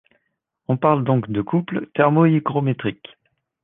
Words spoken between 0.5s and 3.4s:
On parle donc de couple thermohygrométrique.